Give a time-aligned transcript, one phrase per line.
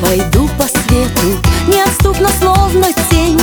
[0.00, 1.38] пойду по свету.
[1.68, 3.40] Неотступно, словно тень.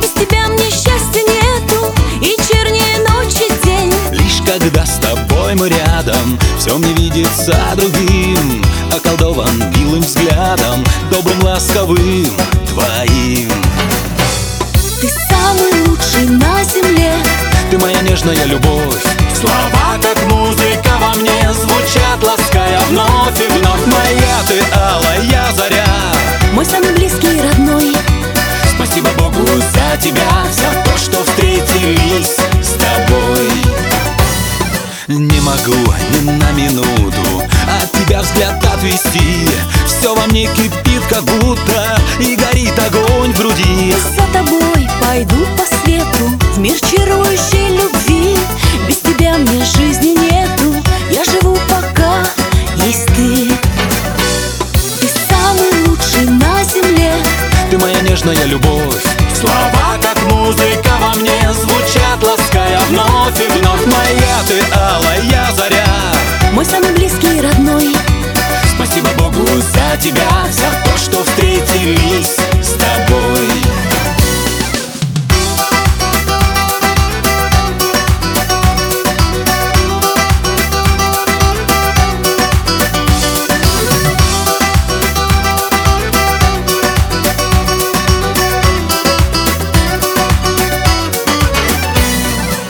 [0.00, 1.92] Без тебя мне счастья нету.
[2.20, 3.92] И чернее ночи день.
[4.12, 8.62] Лишь когда с тобой мы рядом Все мне видится другим.
[8.94, 12.30] Околдован милым взглядом Добрым, ласковым
[12.68, 13.50] твоим.
[15.00, 17.12] Ты самый лучший на земле.
[17.70, 19.02] Ты моя нежная любовь.
[19.38, 19.98] Слова,
[38.82, 39.48] отвести.
[39.86, 43.94] Все во мне кипит, как будто И горит огонь в груди.
[44.16, 48.36] За тобой пойду по свету В мир чарующей любви.
[48.88, 50.74] Без тебя мне жизни нету
[51.10, 52.24] Я живу пока
[52.84, 53.50] есть ты.
[55.00, 57.12] Ты самый лучший на земле.
[57.70, 59.02] Ты моя нежная любовь
[59.40, 59.71] Слова,
[70.02, 73.48] тебя За то, что встретились с тобой.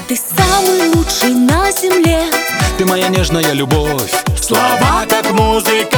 [0.06, 2.26] Ты самый лучший на земле.
[2.76, 4.12] Ты моя нежная любовь.
[4.38, 5.91] Слова, как музыка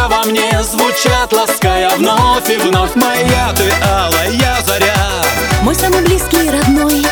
[0.95, 2.95] Звучат, лаская вновь и вновь.
[2.95, 5.23] Моя ты алая заря.
[5.63, 7.05] Мой самый близкий и родной.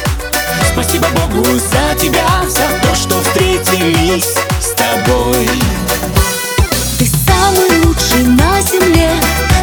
[0.73, 5.49] Спасибо Богу за тебя За то, что встретились с тобой.
[6.97, 9.11] Ты самый лучший на земле.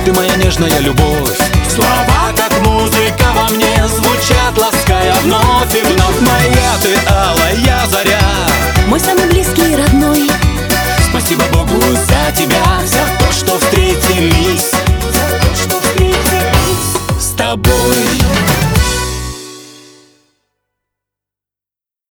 [0.04, 1.38] Ты моя нежная любовь.
[1.74, 5.59] Слова, как музыка во мне Звучат, лаская вновь
[17.50, 18.29] cowboy.